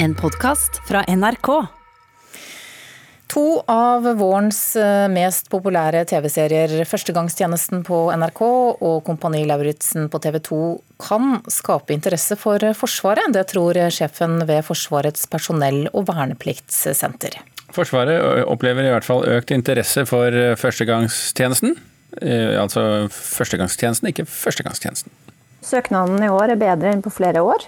En 0.00 0.14
podkast 0.14 0.76
fra 0.86 1.00
NRK. 1.08 1.48
To 3.26 3.62
av 3.66 4.04
vårens 4.20 4.60
eh, 4.78 5.08
mest 5.10 5.48
populære 5.50 6.04
TV-serier, 6.06 6.70
'Førstegangstjenesten' 6.86 7.82
på 7.82 7.98
NRK 8.14 8.42
og 8.46 9.00
'Kompani 9.02 9.42
Lauritzen' 9.48 10.06
på 10.08 10.20
TV 10.22 10.38
2, 10.38 10.60
kan 11.02 11.40
skape 11.50 11.96
interesse 11.96 12.38
for 12.38 12.62
Forsvaret. 12.78 13.26
Det 13.34 13.42
tror 13.50 13.74
sjefen 13.90 14.38
ved 14.46 14.62
Forsvarets 14.62 15.26
personell- 15.26 15.90
og 15.92 16.06
vernepliktssenter. 16.06 17.34
Forsvaret 17.74 18.46
opplever 18.46 18.86
i 18.86 18.92
hvert 18.94 19.04
fall 19.04 19.26
økt 19.26 19.50
interesse 19.50 20.06
for 20.06 20.30
førstegangstjenesten. 20.30 21.74
Eh, 22.22 22.54
altså 22.54 23.10
førstegangstjenesten, 23.10 24.14
ikke 24.14 24.30
førstegangstjenesten. 24.30 25.10
Søknaden 25.60 26.22
i 26.22 26.30
år 26.30 26.54
er 26.54 26.62
bedre 26.62 26.94
enn 26.94 27.02
på 27.02 27.10
flere 27.10 27.42
år. 27.42 27.66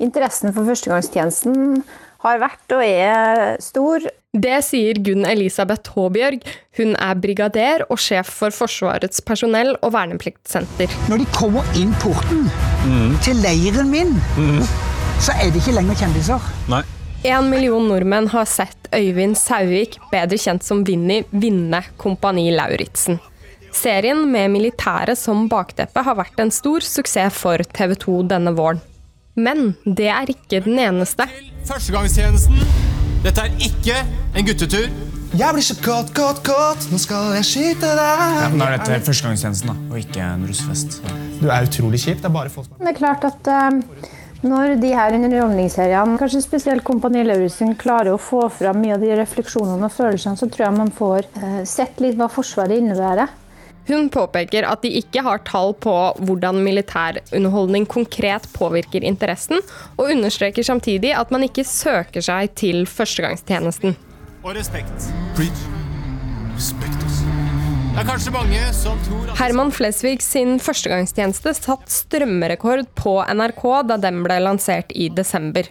Interessen 0.00 0.52
for 0.54 0.68
førstegangstjenesten 0.68 1.82
har 2.22 2.38
vært 2.42 2.74
og 2.76 2.82
er 2.86 3.42
stor. 3.62 4.04
Det 4.32 4.60
sier 4.64 4.96
Gunn 5.04 5.26
Elisabeth 5.28 5.92
Håbjørg. 5.96 6.46
Hun 6.78 6.94
er 6.96 7.18
brigader 7.20 7.84
og 7.90 8.00
sjef 8.00 8.30
for 8.40 8.54
Forsvarets 8.54 9.20
personell- 9.26 9.76
og 9.82 9.92
vernepliktsenter. 9.92 10.92
Når 11.10 11.24
de 11.24 11.26
kommer 11.34 11.66
inn 11.76 11.92
porten 12.00 12.46
til 13.26 13.42
leiren 13.44 13.90
min, 13.92 14.14
så 15.20 15.34
er 15.36 15.50
det 15.50 15.60
ikke 15.60 15.76
lenger 15.76 16.00
kjendiser. 16.04 16.52
Nei. 16.72 16.84
En 17.28 17.50
million 17.52 17.84
nordmenn 17.86 18.26
har 18.32 18.48
sett 18.50 18.88
Øyvind 18.90 19.36
Sauvik, 19.38 19.98
bedre 20.10 20.38
kjent 20.40 20.64
som 20.66 20.80
Vinni, 20.86 21.20
vinne 21.30 21.84
Kompani 22.00 22.48
Lauritzen. 22.50 23.20
Serien 23.72 24.24
med 24.28 24.50
militæret 24.52 25.16
som 25.16 25.46
bakteppe 25.48 26.02
har 26.04 26.18
vært 26.18 26.40
en 26.42 26.50
stor 26.52 26.82
suksess 26.84 27.38
for 27.44 27.62
TV 27.76 27.94
2 28.00 28.16
denne 28.32 28.52
våren. 28.56 28.82
Men 29.34 29.72
det 29.84 30.10
er 30.12 30.28
ikke 30.28 30.60
den 30.64 30.78
eneste. 30.78 31.24
Førstegangstjenesten. 31.64 32.58
Dette 33.24 33.46
er 33.46 33.54
ikke 33.64 33.96
en 34.36 34.46
guttetur. 34.48 34.90
Jeg 35.32 35.56
blir 35.56 35.64
så 35.64 35.76
kåt, 35.80 36.10
kåt, 36.12 36.42
kåt, 36.44 36.88
nå 36.92 36.98
skal 37.00 37.30
jeg 37.38 37.46
skyte 37.48 37.92
deg. 37.96 38.24
Ja, 38.42 38.48
men 38.52 38.60
Da 38.60 38.66
er 38.68 38.82
dette 38.82 38.98
førstegangstjenesten, 39.06 39.70
da, 39.72 39.76
og 39.88 40.00
ikke 40.02 40.20
en 40.26 40.44
russefest. 40.44 40.98
Du 41.40 41.46
er 41.48 41.64
utrolig 41.64 42.02
kjip. 42.02 42.20
Det 42.20 42.28
er 42.28 42.34
bare 42.34 42.52
folk 42.52 42.68
som 42.68 42.82
Det 42.82 42.92
er 42.92 42.98
klart 42.98 43.24
at 43.24 43.48
uh, 43.48 44.10
når 44.44 44.76
de 44.82 44.92
her 44.92 45.16
underholdningsseriene, 45.16 46.18
kanskje 46.20 46.44
spesielt 46.44 46.84
Kompani 46.84 47.24
Lauritzen, 47.24 47.72
klarer 47.80 48.12
å 48.12 48.20
få 48.20 48.44
fram 48.52 48.82
mye 48.84 48.98
av 48.98 49.06
de 49.06 49.16
refleksjonene 49.16 49.88
og 49.88 49.96
følelsene, 49.96 50.36
så 50.36 50.50
tror 50.52 50.66
jeg 50.66 50.76
man 50.82 50.92
får 50.92 51.30
uh, 51.38 51.62
sett 51.64 52.04
litt 52.04 52.20
hva 52.20 52.28
Forsvaret 52.28 52.82
innebærer. 52.82 53.32
Hun 53.88 54.08
påpeker 54.14 54.66
at 54.68 54.84
de 54.84 54.92
ikke 55.00 55.24
har 55.26 55.42
tall 55.48 55.74
på 55.82 55.94
hvordan 56.22 56.60
militærunderholdning 56.62 57.86
konkret 57.90 58.46
påvirker 58.54 59.02
interessen, 59.02 59.62
og 59.98 60.12
understreker 60.14 60.66
samtidig 60.66 61.14
at 61.18 61.34
man 61.34 61.46
ikke 61.48 61.66
søker 61.66 62.22
seg 62.22 62.54
til 62.58 62.86
førstegangstjenesten. 62.86 63.96
Og 64.42 64.54
respekt. 64.58 65.10
Preach. 65.36 65.66
Respekt, 66.54 67.02
altså. 67.02 67.26
Det 67.92 68.00
er 68.00 68.08
kanskje 68.08 68.32
mange 68.32 68.60
som 68.72 69.00
tror 69.04 69.28
at 69.28 69.36
Herman 69.36 69.70
Flesvig 69.74 70.22
sin 70.24 70.56
førstegangstjeneste 70.62 71.52
satt 71.58 71.90
strømmerekord 71.92 72.86
på 72.96 73.18
NRK 73.28 73.64
da 73.90 73.98
den 74.00 74.22
ble 74.24 74.38
lansert 74.46 74.94
i 74.96 75.10
desember. 75.12 75.68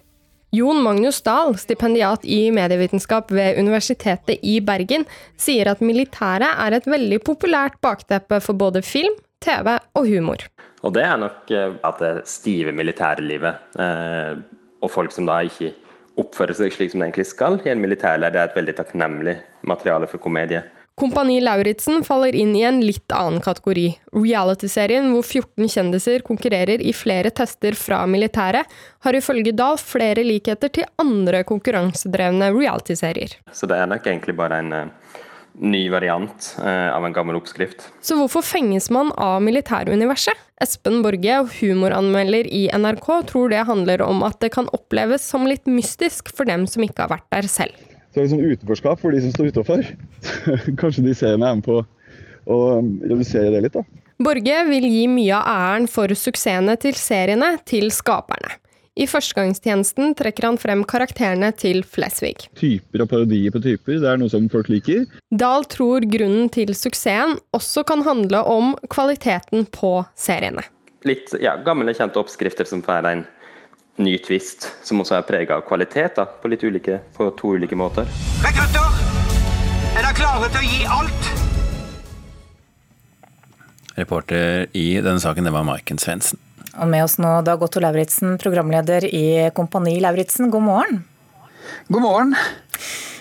Jon 0.51 0.81
Magnus 0.83 1.21
Dahl, 1.23 1.53
stipendiat 1.55 2.25
i 2.27 2.49
medievitenskap 2.51 3.29
ved 3.31 3.55
Universitetet 3.59 4.41
i 4.43 4.57
Bergen, 4.59 5.05
sier 5.39 5.69
at 5.71 5.79
militæret 5.79 6.49
er 6.49 6.75
et 6.75 6.89
veldig 6.91 7.21
populært 7.23 7.77
bakteppe 7.79 8.41
for 8.43 8.59
både 8.59 8.81
film, 8.83 9.15
TV 9.39 9.77
og 9.95 10.09
humor. 10.11 10.43
Og 10.83 10.91
det 10.97 11.05
er 11.07 11.21
nok 11.21 11.53
eh, 11.55 11.77
at 11.87 12.03
det 12.03 12.11
stive 12.27 12.73
militærlivet, 12.75 13.63
eh, 13.79 14.43
og 14.83 14.91
folk 14.91 15.15
som 15.15 15.29
da 15.29 15.39
ikke 15.47 15.71
oppfører 16.19 16.57
seg 16.57 16.75
slik 16.75 16.91
som 16.91 16.99
de 16.99 17.07
egentlig 17.07 17.29
skal 17.31 17.55
i 17.63 17.71
en 17.71 17.79
militærleir, 17.79 18.35
det 18.35 18.43
er 18.43 18.51
et 18.51 18.59
veldig 18.59 18.75
takknemlig 18.81 19.37
materiale 19.71 20.11
for 20.11 20.19
komedie. 20.19 20.65
Kompani 20.99 21.39
Lauritzen 21.41 22.03
faller 22.03 22.35
inn 22.35 22.51
i 22.55 22.63
en 22.67 22.81
litt 22.83 23.13
annen 23.15 23.41
kategori. 23.41 23.87
Reality-serien 24.13 25.07
hvor 25.13 25.23
14 25.23 25.71
kjendiser 25.71 26.25
konkurrerer 26.27 26.83
i 26.83 26.93
flere 26.93 27.31
tester 27.33 27.77
fra 27.79 28.03
militæret, 28.09 28.69
har 29.01 29.17
ifølge 29.17 29.55
Dahl 29.55 29.79
flere 29.81 30.25
likheter 30.27 30.69
til 30.69 30.89
andre 31.01 31.45
konkurransedrevne 31.47 32.51
reality-serier. 32.53 33.39
Så 33.55 33.69
det 33.71 33.79
er 33.79 33.89
nok 33.89 34.07
egentlig 34.11 34.35
bare 34.37 34.59
en 34.61 34.75
eh, 34.77 34.91
ny 35.63 35.85
variant 35.89 36.51
eh, 36.59 36.89
av 36.91 37.05
en 37.05 37.15
gammel 37.15 37.39
oppskrift. 37.39 37.87
Så 38.03 38.19
hvorfor 38.19 38.45
fenges 38.45 38.91
man 38.93 39.13
av 39.17 39.39
militæruniverset? 39.43 40.37
Espen 40.61 41.01
Borge, 41.01 41.39
humoranmelder 41.57 42.45
i 42.51 42.67
NRK, 42.69 43.07
tror 43.31 43.49
det 43.49 43.65
handler 43.71 44.03
om 44.05 44.21
at 44.27 44.37
det 44.43 44.51
kan 44.53 44.69
oppleves 44.75 45.25
som 45.25 45.47
litt 45.49 45.65
mystisk 45.71 46.29
for 46.35 46.45
dem 46.49 46.67
som 46.69 46.85
ikke 46.85 47.07
har 47.07 47.15
vært 47.15 47.31
der 47.33 47.49
selv. 47.49 47.90
Så 48.11 48.19
det 48.19 48.21
er 48.21 48.27
liksom 48.27 48.51
utenforskap 48.51 48.99
for 48.99 49.15
de 49.15 49.21
som 49.23 49.31
står 49.31 49.53
utafor. 49.53 49.83
Kanskje 50.81 51.05
de 51.05 51.15
seriene 51.15 51.47
er 51.47 51.59
med 51.61 51.63
på 51.63 51.77
å 52.51 52.57
redusere 53.07 53.53
det 53.53 53.61
litt, 53.63 53.77
da. 53.77 53.85
Borge 54.21 54.57
vil 54.67 54.83
gi 54.85 55.05
mye 55.09 55.37
av 55.37 55.47
æren 55.47 55.87
for 55.89 56.11
suksessene 56.11 56.75
til 56.81 56.97
seriene 56.99 57.55
til 57.65 57.87
skaperne. 57.95 58.57
I 58.99 59.07
førstegangstjenesten 59.07 60.11
trekker 60.19 60.49
han 60.49 60.57
frem 60.59 60.81
karakterene 60.83 61.53
til 61.55 61.79
Flesvig. 61.87 62.49
Typer 62.59 63.05
og 63.05 63.09
parodier 63.13 63.53
på 63.55 63.61
typer, 63.63 64.01
det 64.03 64.09
er 64.11 64.19
noe 64.19 64.29
som 64.29 64.49
folk 64.51 64.67
liker. 64.67 65.05
Dahl 65.31 65.63
tror 65.71 66.03
grunnen 66.11 66.51
til 66.51 66.75
suksessen 66.75 67.37
også 67.55 67.85
kan 67.87 68.03
handle 68.03 68.43
om 68.51 68.75
kvaliteten 68.91 69.63
på 69.71 70.01
seriene. 70.19 70.65
Litt 71.07 71.31
ja, 71.41 71.55
gamle, 71.63 71.95
kjente 71.95 72.19
oppskrifter 72.19 72.67
som 72.67 72.83
får 72.83 73.07
en 73.09 73.23
ny 73.99 74.17
twist, 74.23 74.69
som 74.83 75.01
også 75.03 75.17
er 75.17 75.25
prega 75.27 75.57
av 75.57 75.65
kvalitet, 75.67 76.15
da, 76.15 76.25
på, 76.25 76.51
litt 76.51 76.63
ulike, 76.63 77.01
på 77.15 77.27
to 77.39 77.55
ulike 77.57 77.77
måter. 77.77 78.07
Rekrutter! 78.45 79.01
Er 79.91 80.05
dere 80.05 80.13
klare 80.15 80.47
til 80.53 80.61
å 80.61 80.69
gi 80.69 80.85
alt? 80.99 81.31
Reporter 83.99 84.69
i 84.77 84.87
denne 85.03 85.19
saken, 85.21 85.45
det 85.47 85.53
var 85.53 85.67
Maiken 85.67 85.99
Svendsen. 86.01 86.39
Og 86.79 86.87
med 86.87 87.03
oss 87.03 87.17
nå 87.19 87.33
Dag 87.43 87.61
Otto 87.61 87.81
Lauritzen, 87.83 88.37
programleder 88.39 89.03
i 89.03 89.51
Kompani 89.55 89.97
Lauritzen. 89.99 90.47
God 90.53 90.63
morgen. 90.63 91.01
God 91.91 92.05
morgen. 92.05 92.35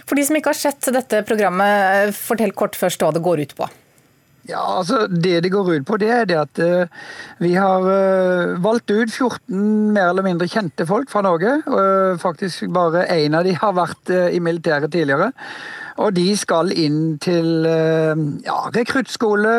For 0.07 0.19
de 0.19 0.25
som 0.27 0.39
ikke 0.39 0.53
har 0.53 0.59
sett 0.59 0.93
dette 0.95 1.25
programmet, 1.27 2.15
fortell 2.15 2.55
kort 2.55 2.79
først 2.79 3.03
hva 3.03 3.11
det 3.15 3.23
går 3.27 3.43
ut 3.43 3.57
på. 3.59 3.67
Ja, 4.50 4.62
altså 4.81 5.06
Det 5.06 5.43
det 5.44 5.53
går 5.53 5.69
ut 5.75 5.87
på, 5.87 5.99
det 6.00 6.11
er 6.11 6.27
det 6.28 6.38
at 6.41 6.61
uh, 6.62 7.05
vi 7.38 7.55
har 7.55 7.87
uh, 7.87 8.56
valgt 8.62 8.91
ut 8.91 9.11
14 9.11 9.93
mer 9.94 10.11
eller 10.11 10.27
mindre 10.27 10.49
kjente 10.50 10.87
folk 10.88 11.11
fra 11.12 11.22
Norge. 11.27 11.61
Uh, 11.66 12.19
faktisk 12.19 12.66
bare 12.75 13.06
én 13.15 13.37
av 13.37 13.47
de 13.47 13.55
har 13.55 13.77
vært 13.77 14.10
i 14.10 14.41
militæret 14.43 14.93
tidligere. 14.93 15.31
Og 16.00 16.15
de 16.16 16.27
skal 16.39 16.72
inn 16.72 17.19
til 17.21 17.66
ja, 17.66 18.59
rekruttskole 18.72 19.56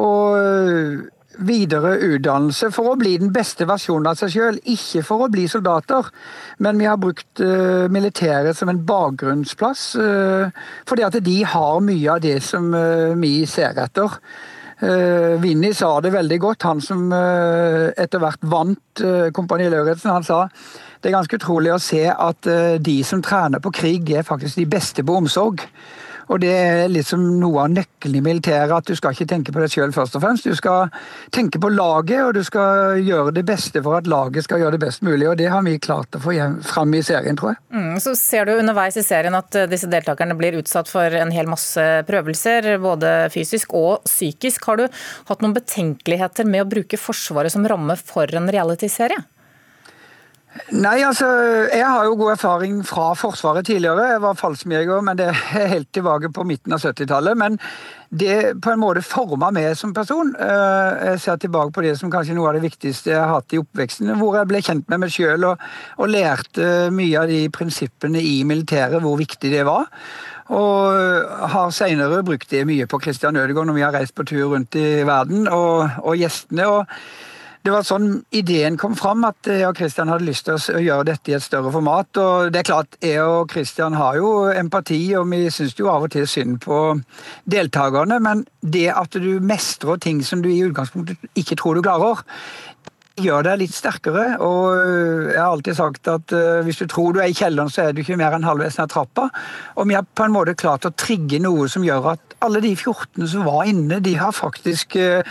og 0.00 1.10
videre 1.42 1.96
utdannelse 1.98 2.70
for 2.74 2.92
å 2.92 2.98
bli 3.00 3.16
den 3.20 3.32
beste 3.34 3.66
versjonen 3.68 4.10
av 4.10 4.18
seg 4.20 4.32
sjøl. 4.34 4.58
Ikke 4.70 5.02
for 5.06 5.24
å 5.24 5.30
bli 5.32 5.46
soldater, 5.50 6.08
men 6.62 6.80
vi 6.80 6.88
har 6.88 7.00
brukt 7.00 7.42
uh, 7.42 7.86
militæret 7.92 8.56
som 8.58 8.70
en 8.70 8.82
bakgrunnsplass. 8.86 9.84
Uh, 9.98 10.50
fordi 10.88 11.06
at 11.06 11.20
de 11.24 11.38
har 11.54 11.84
mye 11.84 12.16
av 12.16 12.24
det 12.24 12.38
som 12.46 12.70
uh, 12.74 13.14
vi 13.20 13.36
ser 13.50 13.78
etter. 13.84 14.20
Vinni 15.40 15.70
sa 15.72 15.94
det 16.02 16.10
veldig 16.12 16.36
godt, 16.42 16.64
han 16.66 16.80
som 16.82 17.06
etter 17.14 18.20
hvert 18.20 18.42
vant 18.50 19.02
Kompani 19.32 19.68
Lauritzen. 19.70 20.10
Han 20.10 20.26
sa 20.26 20.40
det 20.98 21.08
er 21.08 21.14
ganske 21.14 21.38
utrolig 21.38 21.70
å 21.72 21.78
se 21.80 22.02
at 22.10 22.48
de 22.82 22.96
som 23.06 23.22
trener 23.24 23.62
på 23.64 23.72
krig, 23.78 24.10
er 24.12 24.26
faktisk 24.26 24.58
de 24.60 24.66
beste 24.74 25.06
på 25.06 25.16
omsorg. 25.22 25.62
Og 26.32 26.40
det 26.42 26.52
er 26.54 26.92
liksom 26.92 27.24
noe 27.40 27.64
av 27.64 27.72
nøkkelen 27.72 28.20
i 28.20 28.24
militæret, 28.24 28.72
at 28.72 28.88
du 28.88 28.96
skal 28.96 29.14
ikke 29.14 29.28
tenke 29.30 29.54
på 29.54 29.62
deg 29.62 29.72
sjøl 29.72 29.94
først 29.94 30.16
og 30.18 30.24
fremst. 30.24 30.48
Du 30.48 30.56
skal 30.58 30.92
tenke 31.34 31.60
på 31.60 31.70
laget, 31.72 32.20
og 32.24 32.34
du 32.36 32.42
skal 32.46 33.00
gjøre 33.04 33.34
det 33.36 33.44
beste 33.48 33.82
for 33.84 33.98
at 33.98 34.08
laget 34.10 34.46
skal 34.46 34.62
gjøre 34.62 34.76
det 34.76 34.82
best 34.86 35.04
mulig. 35.06 35.28
Og 35.30 35.38
det 35.40 35.50
har 35.52 35.64
vi 35.66 35.76
klart 35.82 36.16
å 36.16 36.22
få 36.22 36.36
fram 36.66 36.94
i 36.96 37.02
serien, 37.04 37.36
tror 37.38 37.54
jeg. 37.54 37.60
Mm, 37.74 37.98
så 38.02 38.14
ser 38.18 38.48
du 38.48 38.54
underveis 38.56 38.98
i 39.00 39.04
serien 39.06 39.36
at 39.36 39.60
disse 39.70 39.90
deltakerne 39.90 40.36
blir 40.38 40.58
utsatt 40.60 40.90
for 40.90 41.18
en 41.20 41.34
hel 41.34 41.50
masse 41.50 41.84
prøvelser, 42.08 42.74
både 42.82 43.14
fysisk 43.34 43.76
og 43.76 44.04
psykisk. 44.08 44.70
Har 44.70 44.80
du 44.80 44.88
hatt 45.28 45.44
noen 45.44 45.56
betenkeligheter 45.56 46.48
med 46.48 46.64
å 46.64 46.70
bruke 46.70 47.00
Forsvaret 47.00 47.52
som 47.52 47.66
ramme 47.68 47.96
for 48.00 48.30
en 48.36 48.50
realityserie? 48.52 49.20
Nei, 50.70 51.00
altså, 51.02 51.26
Jeg 51.74 51.86
har 51.86 52.04
jo 52.06 52.14
god 52.14 52.32
erfaring 52.32 52.76
fra 52.86 53.08
Forsvaret 53.18 53.66
tidligere. 53.66 54.06
Jeg 54.12 54.22
var 54.22 54.36
fallskjermjeger, 54.38 55.00
men 55.02 55.18
det 55.18 55.26
er 55.32 55.66
helt 55.74 55.88
tilbake 55.92 56.30
på 56.30 56.44
midten 56.46 56.72
av 56.72 56.78
70-tallet. 56.78 57.34
Men 57.38 57.58
det 58.14 58.60
på 58.62 58.70
en 58.70 58.78
måte 58.78 59.02
forma 59.02 59.50
meg 59.54 59.72
som 59.76 59.94
person. 59.94 60.30
Eh, 60.38 61.08
jeg 61.10 61.20
ser 61.24 61.42
tilbake 61.42 61.74
på 61.74 61.82
det 61.82 61.96
som 61.98 62.12
kanskje 62.12 62.38
noe 62.38 62.52
av 62.52 62.58
det 62.58 62.62
viktigste 62.68 63.10
jeg 63.10 63.18
har 63.18 63.34
hatt 63.34 63.54
i 63.56 63.58
oppveksten. 63.64 64.14
Hvor 64.20 64.38
jeg 64.38 64.50
ble 64.52 64.62
kjent 64.62 64.88
med 64.92 65.02
meg 65.02 65.14
sjøl 65.16 65.48
og, 65.50 65.66
og, 65.98 66.06
lærte 66.14 66.70
mye 66.94 67.18
av 67.24 67.34
de 67.34 67.42
prinsippene 67.50 68.22
i 68.22 68.36
militæret, 68.46 69.02
hvor 69.02 69.18
viktig 69.18 69.50
det 69.50 69.66
var. 69.66 69.90
Og 70.54 71.50
har 71.50 71.74
seinere 71.74 72.22
brukt 72.22 72.50
det 72.52 72.62
mye 72.68 72.86
på 72.86 73.02
Christian 73.02 73.36
Ødegaard 73.40 73.72
når 73.72 73.80
vi 73.80 73.86
har 73.88 73.94
reist 73.96 74.14
på 74.14 74.26
tur 74.28 74.52
rundt 74.54 74.78
i 74.78 75.02
verden, 75.02 75.48
og, 75.48 75.88
og 76.04 76.20
gjestene. 76.20 76.68
og 76.68 76.98
det 77.64 77.72
var 77.72 77.84
sånn 77.86 78.18
ideen 78.36 78.74
kom 78.76 78.92
fram, 78.92 79.22
at 79.24 79.48
jeg 79.48 79.64
og 79.64 79.78
Kristian 79.78 80.10
hadde 80.12 80.26
lyst 80.26 80.44
til 80.44 80.58
å 80.58 80.82
gjøre 80.84 81.06
dette 81.08 81.32
i 81.32 81.36
et 81.38 81.44
større 81.44 81.70
format. 81.72 82.20
og 82.20 82.52
det 82.52 82.60
er 82.60 82.68
klart, 82.68 82.96
Jeg 83.00 83.22
og 83.24 83.48
Kristian 83.48 83.94
har 83.94 84.16
jo 84.16 84.50
empati, 84.52 85.16
og 85.16 85.30
vi 85.30 85.48
syns 85.48 85.72
jo 85.78 85.88
av 85.88 86.04
og 86.04 86.10
til 86.12 86.28
synd 86.28 86.60
på 86.60 87.00
deltakerne. 87.48 88.20
Men 88.20 88.44
det 88.60 88.90
at 88.92 89.16
du 89.16 89.40
mestrer 89.40 89.96
ting 89.96 90.22
som 90.22 90.42
du 90.42 90.50
i 90.50 90.60
utgangspunktet 90.60 91.16
ikke 91.34 91.56
tror 91.56 91.74
du 91.74 91.82
klarer, 91.82 92.20
gjør 93.20 93.44
deg 93.46 93.60
litt 93.62 93.74
sterkere. 93.74 94.24
Og 94.42 94.74
øh, 94.74 95.30
jeg 95.30 95.38
har 95.38 95.52
alltid 95.52 95.78
sagt 95.78 96.10
at 96.10 96.34
uh, 96.34 96.62
hvis 96.66 96.80
du 96.82 96.86
tror 96.90 97.14
du 97.14 97.20
er 97.22 97.30
i 97.30 97.36
kjelleren, 97.36 97.70
så 97.70 97.86
er 97.86 97.94
du 97.94 98.02
ikke 98.02 98.18
mer 98.18 98.34
enn 98.34 98.46
halvveis 98.46 98.78
ned 98.80 98.90
trappa. 98.90 99.28
Og 99.78 99.88
vi 99.88 99.96
har 99.96 100.06
på 100.06 100.26
en 100.26 100.34
måte 100.34 100.56
klart 100.58 100.88
å 100.88 100.92
trigge 100.98 101.38
noe 101.42 101.68
som 101.70 101.86
gjør 101.86 102.14
at 102.14 102.36
alle 102.44 102.60
de 102.64 102.74
14 102.74 103.28
som 103.30 103.46
var 103.46 103.70
inne, 103.70 104.00
de 104.04 104.16
har 104.18 104.34
faktisk 104.34 104.98
uh, 104.98 105.22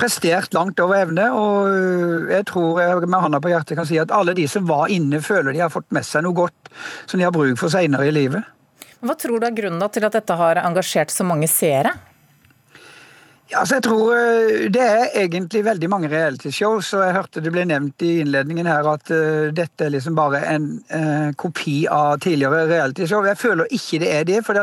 prestert 0.00 0.54
langt 0.56 0.80
over 0.84 1.00
evne. 1.00 1.30
Og 1.32 2.30
jeg 2.34 2.46
tror 2.50 2.82
jeg 2.84 3.08
med 3.08 3.24
handa 3.24 3.42
på 3.42 3.52
hjertet 3.54 3.78
kan 3.80 3.88
si 3.88 4.00
at 4.02 4.14
alle 4.14 4.36
de 4.36 4.46
som 4.50 4.68
var 4.68 4.92
inne, 4.92 5.22
føler 5.24 5.56
de 5.56 5.64
har 5.64 5.72
fått 5.72 5.88
med 5.94 6.06
seg 6.06 6.26
noe 6.26 6.36
godt 6.36 6.74
som 7.06 7.18
de 7.18 7.26
har 7.26 7.34
bruk 7.34 7.56
for 7.60 7.72
seinere 7.72 8.10
i 8.10 8.14
livet. 8.14 8.44
Hva 9.00 9.16
tror 9.16 9.40
du 9.40 9.48
er 9.48 9.56
grunnen 9.56 9.88
til 9.88 10.04
at 10.04 10.16
dette 10.18 10.36
har 10.36 10.60
engasjert 10.60 11.12
så 11.12 11.24
mange 11.24 11.48
seere? 11.48 11.94
Ja, 13.50 13.64
altså 13.64 13.80
jeg 13.80 13.84
tror 13.88 14.12
eh, 14.14 14.68
Det 14.70 14.82
er 14.84 15.16
egentlig 15.24 15.64
veldig 15.66 15.88
mange 15.90 16.10
realityshow, 16.12 16.78
og 16.78 17.02
jeg 17.02 17.16
hørte 17.16 17.42
det 17.42 17.50
ble 17.50 17.64
nevnt 17.66 18.04
i 18.06 18.20
innledningen 18.22 18.68
her 18.70 18.86
at 18.86 19.10
uh, 19.10 19.50
dette 19.54 19.86
er 19.86 19.90
liksom 19.90 20.14
bare 20.18 20.44
en 20.52 20.68
uh, 20.94 21.30
kopi 21.34 21.82
av 21.90 22.20
tidligere 22.22 22.68
realityshow. 22.70 23.26
Jeg 23.26 23.40
føler 23.40 23.74
ikke 23.74 23.98
det 24.04 24.12
er 24.14 24.28
det. 24.28 24.44
for 24.46 24.62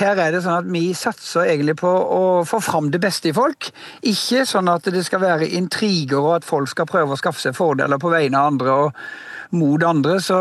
her 0.00 0.18
er 0.18 0.32
det 0.34 0.42
sånn 0.44 0.64
at 0.64 0.70
Vi 0.74 0.88
satser 0.98 1.50
egentlig 1.52 1.76
på 1.82 1.90
å 1.90 2.22
få 2.48 2.60
fram 2.64 2.90
det 2.90 3.02
beste 3.02 3.30
i 3.30 3.36
folk. 3.36 3.70
Ikke 4.02 4.46
sånn 4.48 4.70
at 4.72 4.88
det 4.90 5.04
skal 5.06 5.22
være 5.22 5.50
intriger 5.58 6.18
og 6.18 6.34
at 6.40 6.48
folk 6.48 6.72
skal 6.72 6.90
prøve 6.90 7.14
å 7.14 7.20
skaffe 7.20 7.42
seg 7.42 7.54
fordeler 7.58 8.02
på 8.02 8.12
vegne 8.14 8.40
av 8.40 8.52
andre. 8.54 8.80
og 8.86 9.32
mot 9.54 9.82
andre. 9.86 10.18
Så 10.22 10.36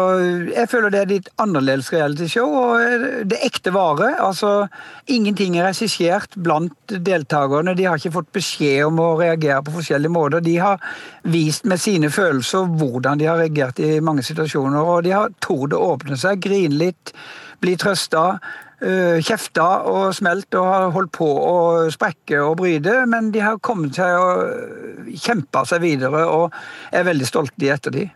jeg 0.51 0.69
føler 0.71 0.93
det 0.93 1.01
er 1.01 1.11
litt 1.11 1.29
annerledes 1.41 1.91
realityshow, 1.93 2.49
og 2.49 3.27
det 3.29 3.39
ekte 3.45 3.73
vare. 3.75 4.13
Altså, 4.23 4.67
ingenting 5.11 5.57
er 5.57 5.69
regissert 5.69 6.37
blant 6.45 6.95
deltakerne. 7.07 7.75
De 7.77 7.87
har 7.87 7.99
ikke 7.99 8.15
fått 8.17 8.33
beskjed 8.35 8.87
om 8.87 9.01
å 9.03 9.13
reagere 9.21 9.61
på 9.65 9.75
forskjellige 9.77 10.13
måter. 10.13 10.43
De 10.45 10.57
har 10.61 10.81
vist 11.29 11.67
med 11.69 11.81
sine 11.81 12.11
følelser 12.13 12.69
hvordan 12.79 13.21
de 13.21 13.29
har 13.29 13.41
reagert 13.41 13.81
i 13.83 13.95
mange 14.03 14.25
situasjoner, 14.25 14.81
og 14.81 15.07
de 15.07 15.15
har 15.15 15.33
tort 15.43 15.75
å 15.75 15.83
åpne 15.93 16.19
seg, 16.19 16.43
grine 16.43 16.79
litt, 16.79 17.15
bli 17.63 17.77
trøsta. 17.79 18.37
Uh, 18.83 19.21
kjefta 19.23 19.67
og 19.87 20.09
smelt 20.17 20.51
og 20.59 20.65
har 20.67 20.89
holdt 20.91 21.13
på 21.15 21.27
å 21.27 21.53
sprekke 21.93 22.41
og 22.43 22.57
bryte, 22.59 22.97
men 23.07 23.29
de 23.31 23.39
har 23.39 23.61
kommet 23.63 23.95
seg 23.95 24.17
og 24.19 25.13
kjempa 25.23 25.63
seg 25.69 25.85
videre 25.85 26.25
og 26.27 26.57
er 26.91 27.07
veldig 27.07 27.29
stolte 27.29 27.63
i 27.63 27.71
ettertid. 27.71 28.11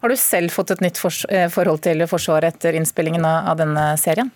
Har 0.00 0.12
du 0.12 0.16
selv 0.16 0.52
fått 0.52 0.74
et 0.74 0.84
nytt 0.84 1.00
eh, 1.28 1.48
forhold 1.52 1.82
til 1.84 2.04
Forsvaret 2.08 2.54
etter 2.54 2.76
innspillingen 2.76 3.24
av 3.24 3.56
denne 3.60 3.92
serien? 4.00 4.30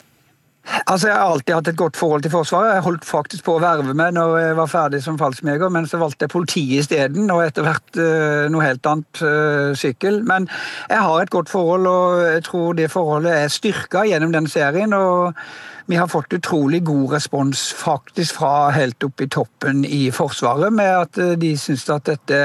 Altså, 0.86 1.08
Jeg 1.08 1.16
har 1.16 1.30
alltid 1.30 1.54
hatt 1.54 1.68
et 1.68 1.76
godt 1.76 1.96
forhold 1.96 2.22
til 2.24 2.32
Forsvaret. 2.32 2.74
Jeg 2.74 2.84
holdt 2.86 3.04
faktisk 3.04 3.44
på 3.44 3.56
å 3.56 3.62
verve 3.62 3.94
meg 3.96 4.14
når 4.16 4.38
jeg 4.40 4.56
var 4.56 4.70
ferdig 4.72 5.02
som 5.04 5.18
falskmeger, 5.20 5.68
men 5.72 5.88
så 5.88 6.00
valgte 6.00 6.24
jeg 6.24 6.32
politiet 6.32 6.84
isteden, 6.84 7.28
og 7.32 7.44
etter 7.44 7.66
hvert 7.66 8.00
uh, 8.00 8.46
noe 8.52 8.64
helt 8.64 8.88
annet, 8.88 9.20
uh, 9.20 9.76
sykkel. 9.76 10.22
Men 10.24 10.48
jeg 10.88 11.04
har 11.04 11.20
et 11.20 11.32
godt 11.32 11.52
forhold, 11.52 11.88
og 11.88 12.24
jeg 12.24 12.46
tror 12.48 12.80
det 12.80 12.90
forholdet 12.92 13.36
er 13.36 13.52
styrka 13.52 14.06
gjennom 14.08 14.32
den 14.32 14.48
serien. 14.48 14.96
og 14.96 15.36
vi 15.86 15.96
har 16.00 16.08
fått 16.08 16.32
utrolig 16.32 16.84
god 16.84 17.12
respons 17.12 17.72
faktisk 17.76 18.40
fra 18.40 18.70
helt 18.74 19.04
opp 19.04 19.20
i 19.20 19.28
toppen 19.28 19.84
i 19.84 20.10
Forsvaret, 20.14 20.72
med 20.72 20.92
at 21.04 21.40
de 21.40 21.56
syns 21.60 21.88
at 21.92 22.06
dette 22.08 22.44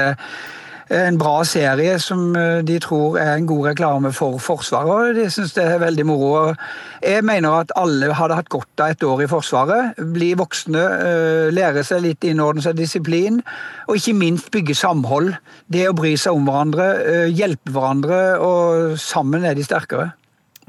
er 0.90 1.06
en 1.06 1.18
bra 1.18 1.40
serie 1.46 1.94
som 2.02 2.34
eh, 2.36 2.60
de 2.66 2.78
tror 2.82 3.18
er 3.20 3.36
en 3.36 3.46
god 3.46 3.70
reklame 3.70 4.12
for 4.14 4.40
Forsvaret. 4.42 4.90
og 4.90 5.14
De 5.18 5.28
syns 5.30 5.54
det 5.54 5.64
er 5.64 5.82
veldig 5.82 6.06
moro. 6.08 6.54
Jeg 7.02 7.24
mener 7.24 7.62
at 7.62 7.74
alle 7.78 8.12
hadde 8.14 8.38
hatt 8.38 8.50
godt 8.50 8.82
av 8.82 8.94
et 8.94 9.04
år 9.06 9.24
i 9.24 9.30
Forsvaret. 9.30 10.00
Bli 10.14 10.32
voksne, 10.38 10.82
eh, 10.82 11.50
lære 11.54 11.84
seg 11.86 12.02
litt 12.06 12.26
innordne 12.26 12.64
seg 12.64 12.78
disiplin, 12.78 13.42
og 13.86 14.00
ikke 14.00 14.16
minst 14.18 14.50
bygge 14.54 14.74
samhold. 14.74 15.34
Det 15.70 15.86
å 15.88 15.96
bry 15.96 16.16
seg 16.18 16.34
om 16.34 16.48
hverandre, 16.48 16.90
eh, 17.06 17.28
hjelpe 17.30 17.70
hverandre, 17.70 18.22
og 18.40 18.98
sammen 18.98 19.44
er 19.44 19.54
de 19.54 19.66
sterkere. 19.66 20.12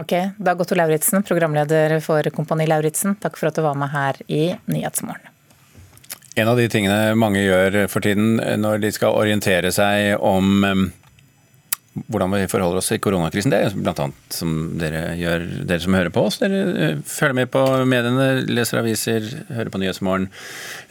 Ok, 0.02 0.14
Dag 0.38 0.62
Otto 0.62 0.76
Lauritzen, 0.76 1.22
programleder 1.24 2.00
for 2.02 2.26
Kompani 2.34 2.66
Lauritzen, 2.66 3.14
takk 3.22 3.36
for 3.38 3.52
at 3.52 3.58
du 3.60 3.62
var 3.62 3.76
med 3.78 3.92
her 3.94 4.18
i 4.34 4.56
Nyhetsmorgen. 4.66 5.28
En 6.42 6.50
av 6.50 6.58
de 6.58 6.66
tingene 6.74 7.14
mange 7.20 7.44
gjør 7.44 7.84
for 7.92 8.02
tiden 8.02 8.40
når 8.64 8.82
de 8.82 8.90
skal 8.96 9.14
orientere 9.14 9.70
seg 9.76 10.16
om 10.18 10.64
hvordan 11.92 12.32
vi 12.32 12.48
forholder 12.48 12.80
oss 12.80 12.88
til 12.92 13.02
koronakrisen. 13.04 13.52
Det 13.52 13.60
er 13.66 13.74
bl.a. 13.76 14.06
som 14.32 14.52
dere 14.80 15.02
gjør, 15.20 15.44
dere 15.68 15.84
som 15.84 15.96
hører 15.98 16.14
på 16.14 16.24
oss. 16.30 16.38
Dere 16.40 16.62
eh, 16.72 17.02
følger 17.08 17.36
med 17.42 17.52
på 17.52 17.64
mediene, 17.90 18.28
leser 18.48 18.80
aviser, 18.80 19.28
hører 19.52 19.72
på 19.74 19.82
Nyhetsmorgen. 19.82 20.30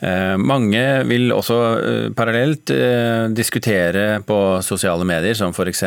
Eh, 0.05 0.35
mange 0.37 0.83
vil 1.09 1.33
også 1.33 1.59
eh, 1.79 2.09
parallelt 2.17 2.73
diskutere 3.37 4.21
på 4.29 4.39
sosiale 4.65 5.07
medier, 5.09 5.37
som 5.39 5.55
f.eks. 5.57 5.87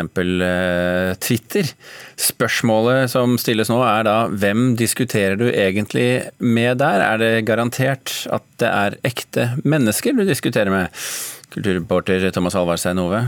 Twitter. 1.22 1.70
Spørsmålet 2.20 3.14
som 3.14 3.38
stilles 3.42 3.70
nå 3.70 3.80
er 3.86 4.08
da 4.10 4.18
hvem 4.32 4.74
diskuterer 4.80 5.38
du 5.38 5.46
egentlig 5.52 6.26
med 6.42 6.82
der? 6.82 7.06
Er 7.06 7.22
det 7.22 7.46
garantert 7.50 8.16
at 8.34 8.50
det 8.62 8.74
er 8.74 9.00
ekte 9.06 9.52
mennesker 9.62 10.18
du 10.18 10.26
diskuterer 10.26 10.74
med? 10.74 11.06
Kulturreporter 11.54 12.32
Thomas 12.34 12.58
Halvardstein 12.58 13.02
Ove, 13.04 13.28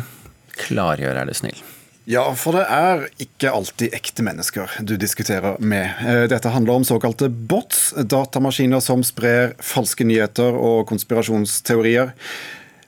klargjør, 0.66 1.22
er 1.22 1.30
det 1.30 1.38
snill. 1.38 1.75
Ja, 2.06 2.28
for 2.38 2.54
det 2.54 2.68
er 2.70 3.08
ikke 3.18 3.50
alltid 3.50 3.96
ekte 3.98 4.22
mennesker 4.26 4.70
du 4.86 4.94
diskuterer 5.02 5.58
med. 5.58 5.90
Eh, 6.06 6.26
dette 6.30 6.52
handler 6.54 6.78
om 6.78 6.86
såkalte 6.86 7.32
bots, 7.34 7.96
datamaskiner 7.98 8.84
som 8.84 9.02
sprer 9.02 9.56
falske 9.58 10.06
nyheter 10.06 10.54
og 10.54 10.86
konspirasjonsteorier. 10.92 12.14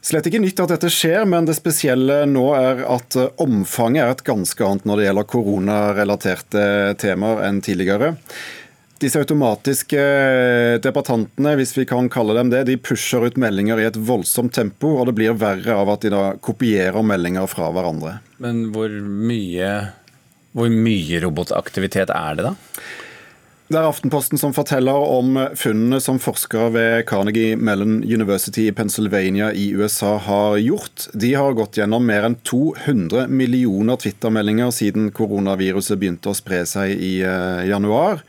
Slett 0.05 0.29
ikke 0.29 0.43
nytt 0.43 0.61
at 0.61 0.69
dette 0.75 0.91
skjer, 0.93 1.25
men 1.25 1.49
det 1.49 1.57
spesielle 1.57 2.21
nå 2.29 2.45
er 2.59 2.83
at 2.85 3.17
omfanget 3.41 4.03
er 4.03 4.13
et 4.13 4.23
ganske 4.29 4.63
annet 4.63 4.85
når 4.85 5.01
det 5.01 5.09
gjelder 5.09 5.27
koronarelaterte 5.33 6.67
temaer 7.01 7.41
enn 7.49 7.63
tidligere. 7.65 8.13
Disse 9.01 9.19
automatiske 9.21 10.05
debattantene, 10.85 11.57
hvis 11.57 11.73
vi 11.77 11.89
kan 11.89 12.07
kalle 12.13 12.37
dem 12.37 12.53
det, 12.53 12.63
de 12.69 12.77
pusher 12.77 13.25
ut 13.25 13.41
meldinger 13.41 13.81
i 13.81 13.89
et 13.89 13.97
voldsomt 13.97 14.53
tempo, 14.53 14.93
og 15.01 15.09
det 15.09 15.17
blir 15.17 15.37
verre 15.37 15.75
av 15.81 15.89
at 15.97 16.05
de 16.05 16.13
da 16.13 16.23
kopierer 16.37 17.05
meldinger 17.05 17.49
fra 17.49 17.73
hverandre. 17.73 18.19
Men 18.43 18.67
hvor 18.73 18.91
mye, 19.01 19.73
hvor 20.57 20.71
mye 20.71 21.21
robotaktivitet 21.23 22.13
er 22.13 22.37
det, 22.37 22.51
da? 22.51 22.55
Det 23.67 23.75
er 23.75 23.83
Aftenposten 23.83 24.39
som 24.39 24.53
forteller 24.55 24.95
om 24.95 25.33
funnene 25.59 25.97
som 25.99 26.21
forskere 26.23 26.69
ved 26.71 27.01
Carnegie 27.09 27.57
Mellon 27.59 27.97
University 27.99 28.69
i 28.69 28.71
Pennsylvania 28.71 29.49
i 29.51 29.65
USA 29.75 30.13
har 30.23 30.55
gjort. 30.61 31.09
De 31.11 31.33
har 31.35 31.57
gått 31.57 31.75
gjennom 31.75 32.07
mer 32.07 32.23
enn 32.29 32.37
200 32.47 33.25
millioner 33.27 33.99
Twitter-meldinger 33.99 34.71
siden 34.71 35.09
koronaviruset 35.11 35.99
begynte 35.99 36.31
å 36.31 36.37
spre 36.39 36.61
seg 36.63 36.95
i 36.95 37.17
eh, 37.27 37.67
januar. 37.67 38.23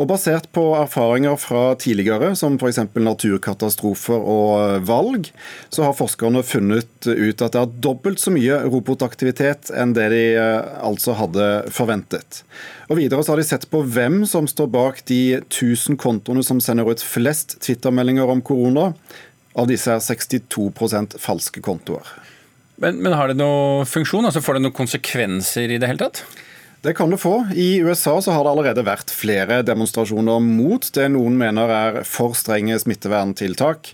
Og 0.00 0.08
Basert 0.08 0.46
på 0.56 0.62
erfaringer 0.78 1.36
fra 1.36 1.74
tidligere, 1.76 2.30
som 2.38 2.54
f.eks. 2.56 2.78
naturkatastrofer 2.96 4.16
og 4.16 4.86
valg, 4.88 5.28
så 5.68 5.84
har 5.84 5.98
forskerne 5.98 6.40
funnet 6.46 7.04
ut 7.04 7.44
at 7.44 7.52
det 7.52 7.60
er 7.60 7.74
dobbelt 7.84 8.22
så 8.22 8.32
mye 8.32 8.62
robotaktivitet 8.64 9.68
enn 9.76 9.92
det 9.96 10.08
de 10.14 10.22
eh, 10.40 10.70
altså 10.80 11.18
hadde 11.20 11.50
forventet. 11.76 12.40
Og 12.88 12.96
Videre 13.02 13.20
så 13.20 13.34
har 13.34 13.42
de 13.42 13.48
sett 13.50 13.68
på 13.68 13.84
hvem 13.84 14.22
som 14.28 14.48
står 14.48 14.72
bak 14.72 15.04
de 15.10 15.20
1000 15.42 16.00
kontoene 16.00 16.44
som 16.48 16.64
sender 16.64 16.88
ut 16.88 17.04
flest 17.04 17.58
Twitter-meldinger 17.60 18.32
om 18.32 18.40
korona. 18.40 18.94
Av 19.52 19.68
disse 19.68 19.92
er 19.92 20.00
62% 20.00 21.20
falske 21.20 21.60
kontoer. 21.60 22.08
Men, 22.80 23.02
men 23.04 23.12
har 23.12 23.28
det 23.28 23.36
noen 23.36 23.84
funksjon? 23.84 24.24
Altså 24.24 24.40
Får 24.40 24.56
det 24.56 24.64
noen 24.64 24.80
konsekvenser 24.80 25.68
i 25.68 25.76
det 25.76 25.90
hele 25.90 26.08
tatt? 26.08 26.24
Det 26.82 26.94
kan 26.94 27.10
det 27.10 27.16
få. 27.16 27.46
I 27.54 27.78
USA 27.78 28.22
så 28.22 28.32
har 28.32 28.44
det 28.44 28.50
allerede 28.50 28.82
vært 28.86 29.10
flere 29.12 29.58
demonstrasjoner 29.68 30.40
mot 30.40 30.86
det 30.96 31.10
noen 31.12 31.36
mener 31.36 31.68
er 31.76 31.98
for 32.08 32.32
strenge 32.32 32.78
smitteverntiltak. 32.80 33.90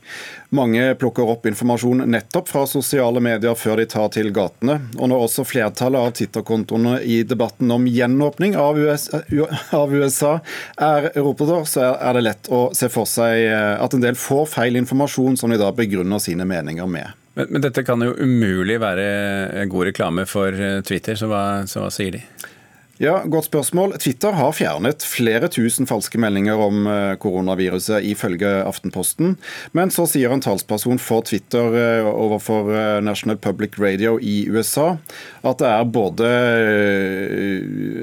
Mange 0.55 0.93
plukker 0.95 1.26
opp 1.26 1.49
informasjon 1.50 2.05
nettopp 2.07 2.52
fra 2.52 2.62
sosiale 2.71 3.19
medier 3.19 3.59
før 3.59 3.83
de 3.83 3.88
tar 3.90 4.14
til 4.14 4.31
gatene. 4.31 4.78
Og 5.00 5.11
når 5.11 5.26
også 5.26 5.49
flertallet 5.50 5.99
av 5.99 6.14
Twitter-kontoene 6.14 7.00
i 7.02 7.25
debatten 7.26 7.75
om 7.75 7.90
gjenåpning 7.90 8.55
av 8.55 8.78
USA, 8.78 9.25
av 9.75 9.90
USA 9.90 10.37
er 10.78 11.11
roboter, 11.19 11.66
så 11.66 11.90
er 11.99 12.14
det 12.14 12.26
lett 12.28 12.55
å 12.55 12.69
se 12.71 12.87
for 12.87 13.11
seg 13.11 13.50
at 13.83 13.99
en 13.99 14.07
del 14.07 14.14
får 14.14 14.47
feil 14.55 14.78
informasjon 14.78 15.35
som 15.40 15.50
de 15.50 15.59
da 15.59 15.75
begrunner 15.75 16.23
sine 16.23 16.47
meninger 16.47 16.87
med. 16.87 17.19
Men, 17.35 17.50
men 17.50 17.66
dette 17.66 17.83
kan 17.83 17.99
jo 17.99 18.14
umulig 18.14 18.78
være 18.78 19.66
god 19.75 19.90
reklame 19.90 20.31
for 20.31 20.55
Twitter, 20.87 21.19
så 21.19 21.26
hva, 21.35 21.49
så 21.66 21.83
hva 21.83 21.90
sier 21.90 22.21
de? 22.21 22.28
Ja, 22.97 23.19
Godt 23.29 23.50
spørsmål. 23.50 23.99
Twitter 24.00 24.33
har 24.33 24.55
fjernet 24.57 25.05
flere 25.05 25.50
tusen 25.53 25.85
falske 25.85 26.17
meldinger 26.17 26.57
om 26.65 26.87
eh, 26.88 27.19
koronaviruset, 27.21 28.07
ifølge 28.09 28.49
Aftenposten. 28.65 29.35
Men 29.76 29.93
så 29.93 30.07
sier 30.09 30.33
en 30.33 30.41
talsperson 30.41 30.97
for 31.03 31.26
Twitter 31.29 31.76
eh, 31.76 32.09
overfor 32.09 32.73
eh, 32.73 33.03
National 33.05 33.37
Public 33.37 33.76
Radio 33.76 34.17
i 34.17 34.47
USA 34.49 34.95
at 35.47 35.61
det 35.61 35.69
er 35.69 35.85
både 35.93 36.31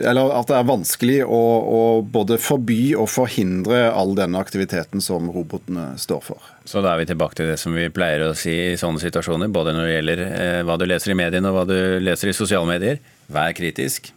Eller 0.05 0.29
at 0.37 0.47
det 0.47 0.55
er 0.59 0.69
vanskelig 0.69 1.17
å, 1.25 1.41
å 1.65 1.81
både 2.05 2.37
forby 2.37 2.93
og 2.93 3.09
forhindre 3.09 3.87
all 3.89 4.13
denne 4.15 4.39
aktiviteten 4.39 5.01
som 5.01 5.33
robotene 5.33 5.89
står 5.99 6.21
for. 6.29 6.49
Så 6.69 6.85
da 6.85 6.93
er 6.93 7.01
vi 7.01 7.09
tilbake 7.09 7.41
til 7.41 7.49
det 7.49 7.57
som 7.59 7.73
vi 7.73 7.89
pleier 7.91 8.29
å 8.29 8.33
si 8.37 8.53
i 8.69 8.79
sånne 8.79 9.01
situasjoner, 9.01 9.51
både 9.51 9.73
når 9.73 9.89
det 9.89 9.95
gjelder 9.97 10.25
hva 10.69 10.77
du 10.77 10.85
leser 10.85 11.15
i 11.15 11.19
mediene 11.25 11.49
og 11.49 11.57
hva 11.57 11.69
du 11.73 11.77
leser 12.05 12.29
i 12.29 12.37
sosiale 12.37 12.69
medier. 12.69 13.01
Vær 13.33 13.55
kritisk 13.57 14.13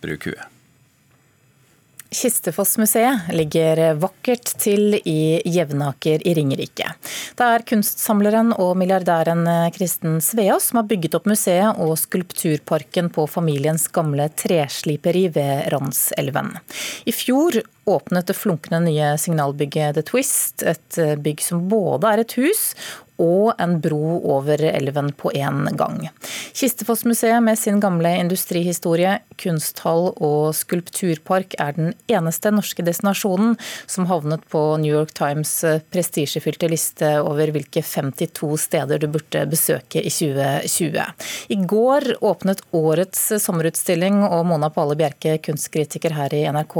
Bruk 0.00 0.30
huet. 0.30 0.56
Kistefoss-museet 2.10 3.28
ligger 3.30 3.78
vakkert 4.02 4.50
til 4.58 4.96
i 5.06 5.38
Jevnaker 5.46 6.24
i 6.26 6.32
Ringerike. 6.34 6.88
Det 7.38 7.46
er 7.46 7.64
kunstsamleren 7.68 8.50
og 8.56 8.72
milliardæren 8.80 9.46
Kristen 9.76 10.18
Sveaas 10.24 10.66
som 10.70 10.80
har 10.80 10.88
bygget 10.90 11.14
opp 11.14 11.28
museet 11.30 11.78
og 11.78 11.94
skulpturparken 12.02 13.12
på 13.14 13.28
familiens 13.30 13.86
gamle 13.94 14.26
tresliperi 14.34 15.28
ved 15.36 15.70
Randselven. 15.70 16.56
I 17.06 17.14
fjor 17.14 17.60
åpnet 17.88 18.26
det 18.30 18.36
flunkende 18.38 18.82
nye 18.88 19.12
signalbygget 19.18 19.94
The 19.98 20.04
Twist, 20.06 20.62
et 20.62 20.98
bygg 21.24 21.44
som 21.44 21.68
både 21.70 22.10
er 22.10 22.24
et 22.24 22.36
hus 22.38 22.74
og 23.20 23.52
en 23.60 23.76
bro 23.82 24.18
over 24.34 24.62
elven 24.64 25.12
på 25.12 25.32
én 25.36 25.68
gang. 25.76 26.08
Kistefossmuseet 26.56 27.42
med 27.44 27.58
sin 27.58 27.80
gamle 27.80 28.12
industrihistorie, 28.22 29.18
kunsthall 29.40 30.10
og 30.16 30.54
skulpturpark 30.56 31.56
er 31.60 31.76
den 31.76 31.92
eneste 32.10 32.52
norske 32.54 32.84
destinasjonen 32.86 33.56
som 33.86 34.08
havnet 34.10 34.46
på 34.52 34.62
New 34.80 34.92
York 34.94 35.12
Times 35.16 35.52
prestisjefylte 35.92 36.70
liste 36.72 37.12
over 37.20 37.52
hvilke 37.52 37.84
52 37.84 38.50
steder 38.64 39.02
du 39.02 39.08
burde 39.12 39.44
besøke 39.50 40.00
i 40.00 40.12
2020. 40.12 41.04
I 41.52 41.60
går 41.68 42.10
åpnet 42.24 42.64
årets 42.76 43.28
sommerutstilling, 43.44 44.22
og 44.24 44.46
Mona 44.48 44.70
Pale 44.72 44.96
Bjerke, 44.96 45.36
kunstkritiker 45.44 46.14
her 46.16 46.34
i 46.36 46.44
NRK. 46.48 46.76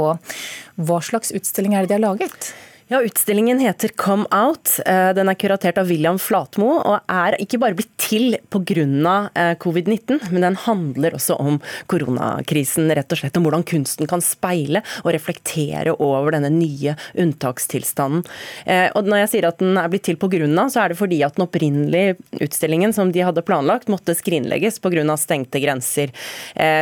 Hva 0.81 1.00
slags 1.05 1.31
utstilling 1.35 1.75
er 1.75 1.85
det 1.85 1.93
de 1.93 1.99
har 1.99 2.05
laget? 2.05 2.53
Ja, 2.91 3.01
Utstillingen 3.01 3.59
heter 3.59 3.87
Come 3.87 4.25
Out. 4.31 4.79
Eh, 4.85 5.13
den 5.15 5.29
er 5.31 5.37
kuratert 5.39 5.77
av 5.79 5.87
William 5.87 6.17
Flatmo 6.19 6.73
og 6.75 7.05
er 7.07 7.37
ikke 7.39 7.55
bare 7.63 7.77
blitt 7.77 7.93
til 7.95 8.33
pga. 8.51 9.29
Eh, 9.31 9.53
covid-19, 9.63 10.17
men 10.33 10.43
den 10.43 10.57
handler 10.59 11.15
også 11.15 11.37
om 11.39 11.61
koronakrisen. 11.87 12.91
Rett 12.91 13.15
og 13.15 13.21
slett 13.21 13.39
om 13.39 13.47
hvordan 13.47 13.63
kunsten 13.63 14.09
kan 14.11 14.19
speile 14.19 14.81
og 15.05 15.13
reflektere 15.15 15.93
over 16.03 16.35
denne 16.35 16.49
nye 16.51 16.97
unntakstilstanden. 17.15 18.25
Eh, 18.65 18.89
og 18.91 19.07
Når 19.07 19.21
jeg 19.21 19.31
sier 19.37 19.47
at 19.47 19.63
den 19.63 19.79
er 19.79 19.87
blitt 19.87 20.09
til 20.09 20.19
pga., 20.19 20.67
så 20.67 20.83
er 20.83 20.91
det 20.91 20.99
fordi 20.99 21.21
at 21.23 21.39
den 21.39 21.47
opprinnelige 21.47 22.17
utstillingen 22.43 22.91
som 22.91 23.15
de 23.15 23.23
hadde 23.23 23.45
planlagt, 23.47 23.87
måtte 23.87 24.11
skrinlegges 24.19 24.81
pga. 24.83 25.15
stengte 25.15 25.63
grenser. 25.63 26.11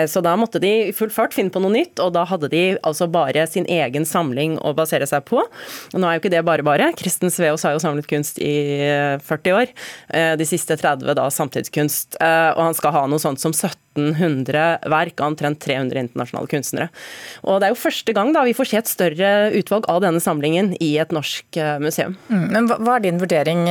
Så 0.10 0.22
da 0.26 0.36
måtte 0.36 0.60
de 0.60 0.90
i 0.90 0.92
full 0.92 1.10
fart 1.10 1.34
finne 1.34 1.52
på 1.52 1.62
noe 1.62 1.72
nytt, 1.72 2.00
og 2.00 2.14
da 2.14 2.26
hadde 2.26 2.50
de 2.50 2.78
altså 2.82 3.06
bare 3.06 3.46
sin 3.48 3.66
egen 3.70 4.06
samling 4.06 4.58
å 4.58 4.74
basere 4.74 5.06
seg 5.06 5.26
på. 5.30 5.46
Nå 6.00 6.08
er 6.08 6.18
jo 6.18 6.24
ikke 6.24 6.34
det 6.34 6.46
bare 6.48 6.66
bare. 6.66 6.92
Kristen 6.98 7.32
Sveaas 7.34 7.66
har 7.68 7.76
jo 7.76 7.82
samlet 7.84 8.08
kunst 8.10 8.40
i 8.42 8.54
40 9.26 9.56
år. 9.58 9.74
Eh, 10.10 10.34
de 10.40 10.48
siste 10.48 10.78
30 10.80 11.16
da 11.18 11.28
samtidskunst. 11.34 12.20
Eh, 12.22 12.52
og 12.56 12.64
han 12.70 12.78
skal 12.78 12.96
ha 12.96 13.04
noe 13.10 13.22
sånt 13.22 13.42
som 13.42 13.54
1700 13.56 14.90
verk 14.92 15.20
av 15.20 15.34
omtrent 15.34 15.60
300 15.66 16.06
internasjonale 16.06 16.52
kunstnere. 16.52 16.90
Og 17.44 17.60
det 17.60 17.70
er 17.70 17.76
jo 17.76 17.82
første 17.82 18.16
gang 18.16 18.32
da 18.36 18.46
vi 18.48 18.56
får 18.58 18.72
se 18.72 18.80
et 18.80 18.92
større 18.92 19.34
utvalg 19.60 19.90
av 19.92 20.02
denne 20.06 20.24
samlingen 20.24 20.72
i 20.80 20.94
et 21.02 21.14
norsk 21.16 21.60
eh, 21.60 21.76
museum. 21.84 22.16
Mm, 22.32 22.48
men 22.56 22.72
hva 22.72 22.96
er 22.96 23.06
din 23.06 23.22
vurdering? 23.22 23.66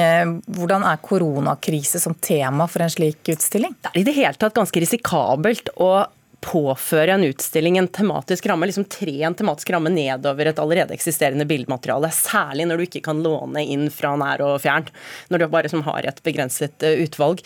Hvordan 0.59 0.85
er 0.87 1.03
koronakrise 1.05 2.01
som 2.03 2.17
tema 2.21 2.69
for 2.71 2.85
en 2.85 2.93
slik 2.93 3.33
utstilling? 3.33 3.75
Det 3.83 3.95
er 3.95 4.03
i 4.03 4.07
det 4.09 4.17
hele 4.19 4.37
tatt 4.39 4.57
ganske 4.59 4.85
risikabelt 4.85 5.73
å 5.81 5.93
påføre 6.45 7.17
en 7.17 7.25
utstilling 7.27 7.79
en 7.81 7.89
tematisk 7.91 8.47
ramme, 8.47 8.67
liksom 8.69 8.87
tre 8.91 9.15
en 9.27 9.35
tematisk 9.35 9.73
ramme 9.75 9.91
nedover 9.93 10.51
et 10.51 10.61
allerede 10.63 10.95
eksisterende 10.95 11.47
bildemateriale. 11.49 12.11
Særlig 12.15 12.69
når 12.69 12.79
du 12.79 12.87
ikke 12.87 13.05
kan 13.09 13.23
låne 13.25 13.65
inn 13.65 13.89
fra 13.95 14.15
nær 14.21 14.45
og 14.47 14.61
fjern. 14.63 14.87
Når 15.33 15.43
du 15.43 15.49
bare 15.53 15.85
har 15.89 16.09
et 16.09 16.23
begrenset 16.27 16.87
eh, 16.87 17.03
utvalg. 17.05 17.43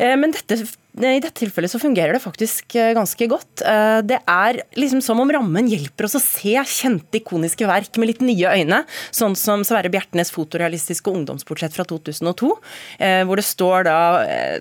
Eh, 0.00 0.16
men 0.16 0.32
dette, 0.32 0.56
i 0.56 1.20
dette 1.20 1.34
tilfellet 1.36 1.72
så 1.72 1.80
fungerer 1.80 2.16
det 2.16 2.22
faktisk 2.24 2.74
eh, 2.78 2.92
ganske 2.96 3.28
godt. 3.30 3.64
Eh, 3.66 3.98
det 4.06 4.20
er 4.24 4.62
liksom 4.80 5.02
som 5.04 5.20
om 5.20 5.32
rammen 5.32 5.68
hjelper 5.68 6.08
oss 6.08 6.16
å 6.16 6.22
se 6.24 6.54
kjente, 6.56 7.20
ikoniske 7.20 7.68
verk 7.68 8.00
med 8.00 8.12
litt 8.12 8.24
nye 8.24 8.54
øyne. 8.56 8.82
Sånn 9.14 9.36
som 9.38 9.64
Sverre 9.66 9.92
Bjertnæs' 9.92 10.32
fotorealistiske 10.34 11.12
ungdomsportrett 11.12 11.76
fra 11.76 11.84
2002. 11.88 12.50
Hvor 13.28 13.38
det 13.38 13.46
står 13.46 13.86
da 13.86 13.98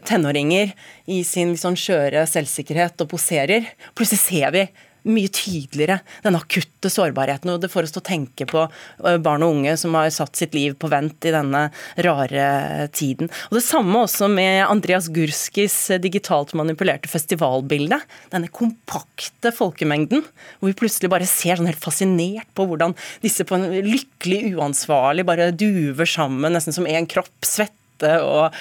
tenåringer 0.08 0.74
i 1.12 1.22
sin 1.28 1.56
sånn 1.60 1.78
skjøre 1.80 2.26
selvsikkerhet 2.30 3.02
og 3.04 3.12
poserer. 3.14 3.68
Plutselig 3.98 4.22
ser 4.22 4.54
vi 4.56 4.66
mye 5.10 5.32
tydeligere, 5.34 6.00
den 6.26 6.38
akutte 6.38 6.92
sårbarheten. 6.92 7.52
Og 7.54 7.64
det 7.64 7.72
får 7.74 7.88
oss 7.88 7.96
til 7.96 8.04
å 8.04 8.10
tenke 8.10 8.48
på 8.50 8.66
eh, 8.66 9.18
barn 9.22 9.46
og 9.46 9.58
unge 9.58 9.76
som 9.80 9.98
har 9.98 10.10
satt 10.14 10.40
sitt 10.40 10.56
liv 10.58 10.78
på 10.80 10.90
vent 10.92 11.28
i 11.28 11.34
denne 11.36 11.66
rare 12.06 12.88
tiden. 12.96 13.32
Og 13.50 13.60
Det 13.60 13.66
samme 13.66 14.04
også 14.06 14.30
med 14.32 14.64
Andreas 14.68 15.10
Gurskis 15.14 15.78
digitalt 16.02 16.56
manipulerte 16.58 17.12
festivalbilde. 17.12 18.02
Denne 18.34 18.52
kompakte 18.54 19.54
folkemengden, 19.56 20.24
hvor 20.60 20.72
vi 20.72 20.78
plutselig 20.84 21.12
bare 21.12 21.30
ser 21.30 21.60
sånn 21.60 21.70
helt 21.70 21.84
fascinert 21.84 22.50
på 22.58 22.68
hvordan 22.70 22.96
disse 23.24 23.46
på 23.48 23.58
en 23.58 23.68
lykkelig 23.86 24.56
uansvarlig 24.60 25.26
bare 25.28 25.52
duver 25.56 26.10
sammen, 26.10 26.54
nesten 26.56 26.76
som 26.76 26.88
én 26.90 27.08
kropp. 27.10 27.34
Svett 27.46 27.76
flotte 28.00 28.16
og 28.24 28.54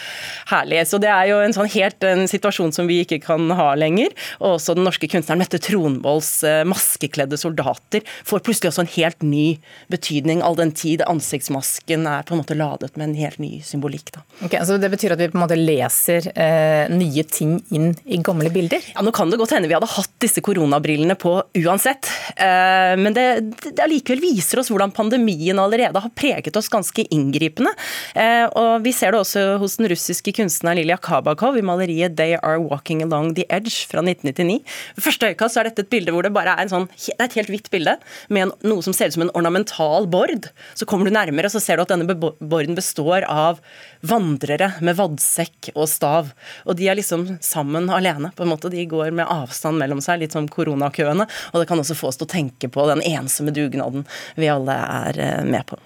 herlige. 0.50 0.87
Så 0.87 0.99
det 0.99 1.11
er 1.11 1.28
jo 1.30 1.40
en 1.42 1.54
sånn 1.54 1.71
helt 1.71 2.02
en 2.04 2.26
situasjon 2.28 2.73
som 2.73 2.88
vi 2.88 3.02
ikke 3.04 3.21
kan 3.25 3.50
ha 3.50 3.75
lenger. 3.75 4.11
Og 4.40 4.59
også 4.59 4.75
den 4.75 4.85
norske 4.87 5.09
kunstneren 5.09 5.38
Mette 5.38 5.59
Tronvolls 5.59 6.42
eh, 6.45 6.64
maskekledde 6.64 7.38
soldater 7.38 8.02
får 8.25 8.42
plutselig 8.45 8.73
også 8.73 8.85
en 8.85 8.95
helt 8.97 9.23
ny 9.23 9.59
betydning, 9.88 10.42
all 10.42 10.57
den 10.59 10.73
tid 10.73 11.02
ansiktsmasken 11.07 12.07
er 12.09 12.26
på 12.26 12.35
en 12.35 12.42
måte 12.42 12.57
ladet 12.59 12.97
med 12.97 13.11
en 13.11 13.18
helt 13.18 13.38
ny 13.38 13.61
symbolikk. 13.64 14.12
Da. 14.14 14.25
Ok, 14.45 14.59
så 14.64 14.78
Det 14.78 14.90
betyr 14.90 15.14
at 15.14 15.23
vi 15.23 15.30
på 15.30 15.38
en 15.38 15.45
måte 15.45 15.59
leser 15.59 16.30
eh, 16.35 16.90
nye 16.90 17.25
ting 17.28 17.59
inn 17.75 17.92
i 18.04 18.18
gamle 18.25 18.50
bilder? 18.52 18.83
Ja, 18.95 19.04
Nå 19.04 19.12
kan 19.14 19.30
det 19.30 19.38
godt 19.40 19.54
hende 19.54 19.71
vi 19.71 19.76
hadde 19.76 19.90
hatt 19.90 20.14
disse 20.23 20.42
koronabrillene 20.45 21.16
på 21.18 21.38
uansett. 21.62 22.11
Eh, 22.37 22.95
men 22.99 23.14
det, 23.16 23.26
det 23.68 23.85
allikevel 23.85 24.23
viser 24.23 24.61
oss 24.62 24.73
hvordan 24.73 24.92
pandemien 24.95 25.59
allerede 25.61 26.02
har 26.02 26.14
preget 26.18 26.57
oss 26.59 26.71
ganske 26.73 27.04
inngripende. 27.14 27.73
Eh, 28.18 28.45
og 28.59 28.85
vi 28.85 28.92
ser 28.95 29.14
det 29.14 29.23
også 29.23 29.27
også 29.28 29.58
hos 29.61 29.76
den 29.76 29.88
russiske 29.92 30.32
kunstneren 30.38 30.78
Lilja 30.78 30.97
Kabakov 30.97 31.56
i 31.58 31.64
maleriet 31.64 32.16
'They 32.16 32.38
Are 32.40 32.61
Walking 32.62 33.02
Along 33.02 33.35
The 33.37 33.44
Edge' 33.52 33.85
fra 33.85 34.00
1999. 34.00 34.64
Ved 34.97 35.04
første 35.04 35.28
øyekast 35.28 35.56
er 35.56 35.68
dette 35.68 35.85
et 35.85 35.90
bilde 35.90 36.12
hvor 36.12 36.25
det 36.25 36.32
bare 36.32 36.54
er, 36.56 36.68
sånn, 36.68 36.88
er 37.18 37.26
et 37.26 37.37
helt 37.37 37.52
hvitt 37.52 37.68
bilde 37.70 37.99
med 38.30 38.54
noe 38.64 38.82
som 38.82 38.94
ser 38.97 39.08
ut 39.08 39.18
som 39.18 39.26
en 39.26 39.35
ornamental 39.37 40.08
bord. 40.08 40.49
Så 40.75 40.87
kommer 40.88 41.04
du 41.04 41.12
nærmere, 41.12 41.44
og 41.44 41.52
så 41.52 41.61
ser 41.61 41.76
du 41.76 41.85
at 41.85 41.92
denne 41.92 42.08
borden 42.08 42.78
består 42.78 43.26
av 43.28 43.61
vandrere 44.00 44.73
med 44.80 44.97
vadsekk 44.97 45.75
og 45.75 45.88
stav. 45.88 46.32
Og 46.64 46.78
de 46.80 46.88
er 46.88 46.97
liksom 46.97 47.37
sammen 47.44 47.90
alene. 47.90 48.32
på 48.35 48.42
en 48.42 48.49
måte. 48.49 48.70
De 48.70 48.87
går 48.87 49.12
med 49.12 49.28
avstand 49.28 49.78
mellom 49.78 50.00
seg, 50.00 50.20
litt 50.20 50.32
som 50.32 50.49
koronakøene. 50.49 51.28
Og 51.52 51.61
det 51.61 51.68
kan 51.68 51.78
også 51.78 51.97
få 51.99 52.08
oss 52.08 52.16
til 52.16 52.26
å 52.28 52.32
tenke 52.32 52.68
på 52.68 52.88
den 52.88 53.02
ensomme 53.02 53.52
dugnaden 53.52 54.06
vi 54.37 54.49
alle 54.49 54.73
er 54.73 55.18
eh, 55.18 55.44
med 55.44 55.66
på. 55.66 55.76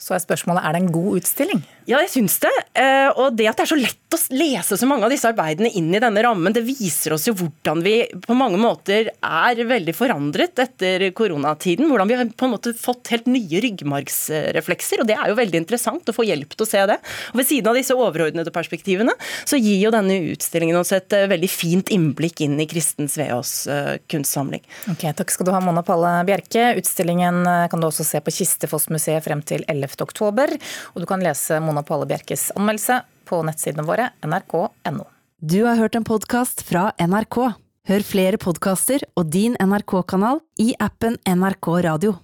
Så 0.00 0.14
er 0.16 0.22
spørsmålet 0.22 0.64
er 0.64 0.72
det 0.72 0.80
en 0.80 0.92
god 0.94 1.20
utstilling? 1.20 1.60
Ja, 1.90 1.98
jeg 2.04 2.12
syns 2.12 2.36
det. 2.38 2.50
Eh, 2.78 3.08
og 3.18 3.34
det 3.34 3.48
at 3.50 3.58
det 3.58 3.64
er 3.64 3.70
så 3.72 3.78
lett 3.78 4.14
å 4.14 4.18
lese 4.34 4.76
så 4.78 4.86
mange 4.90 5.06
av 5.06 5.12
disse 5.12 5.26
arbeidene 5.30 5.70
inn 5.78 5.88
i 5.94 6.00
denne 6.02 6.22
rammen, 6.22 6.54
det 6.54 6.62
viser 6.66 7.14
oss 7.14 7.26
jo 7.26 7.34
hvordan 7.38 7.82
vi 7.82 7.94
på 8.22 8.34
mange 8.34 8.58
måter 8.62 9.10
er 9.10 9.62
veldig 9.66 9.94
forandret 9.94 10.58
etter 10.62 11.08
koronatiden. 11.16 11.88
Hvordan 11.90 12.10
vi 12.10 12.18
har 12.18 12.30
på 12.30 12.46
en 12.46 12.54
måte 12.54 12.72
fått 12.78 13.10
helt 13.10 13.26
nye 13.30 13.62
ryggmargsreflekser. 13.64 15.02
Og 15.02 15.08
det 15.10 15.16
er 15.16 15.32
jo 15.32 15.38
veldig 15.38 15.62
interessant 15.62 16.10
å 16.10 16.14
få 16.14 16.26
hjelp 16.28 16.54
til 16.54 16.66
å 16.66 16.68
se 16.70 16.84
det. 16.90 16.98
Og 17.32 17.40
ved 17.40 17.48
siden 17.50 17.72
av 17.72 17.78
disse 17.78 17.96
overordnede 17.96 18.54
perspektivene, 18.54 19.16
så 19.42 19.58
gir 19.58 19.80
jo 19.82 19.94
denne 19.94 20.20
utstillingen 20.30 20.78
oss 20.78 20.94
et 20.94 21.10
eh, 21.16 21.26
veldig 21.30 21.50
fint 21.50 21.90
innblikk 21.90 22.44
inn 22.46 22.58
i 22.62 22.68
Kristen 22.70 23.10
Sveås 23.10 23.54
eh, 23.70 23.92
kunstsamling. 24.10 24.62
Ok, 24.94 25.08
Takk 25.18 25.34
skal 25.34 25.50
du 25.50 25.54
ha, 25.56 25.62
Mona 25.64 25.82
Palle 25.86 26.14
Bjerke. 26.28 26.70
Utstillingen 26.78 27.42
kan 27.70 27.82
du 27.82 27.90
også 27.90 28.06
se 28.06 28.22
på 28.22 28.34
Kistefossmuseet 28.38 29.26
frem 29.26 29.42
til 29.46 29.66
11. 29.66 29.98
oktober. 30.06 30.54
Og 30.94 31.02
du 31.02 31.08
kan 31.10 31.22
lese 31.22 31.58
Mona 31.62 31.79
Mona 31.80 31.86
Palle 31.86 32.06
Bjerkes 32.06 32.50
anmeldelse 32.56 33.00
på 33.24 33.40
nettsidene 33.46 33.86
våre 33.88 34.10
nrk.no. 34.26 35.06
Du 35.40 35.64
har 35.64 35.78
hørt 35.80 35.96
en 35.96 36.04
podkast 36.04 36.60
fra 36.68 36.90
NRK. 37.00 37.54
Hør 37.88 38.04
flere 38.04 38.36
podkaster 38.40 39.06
og 39.16 39.30
din 39.32 39.56
NRK-kanal 39.56 40.42
i 40.60 40.74
appen 40.78 41.16
NRK 41.24 41.70
Radio. 41.88 42.20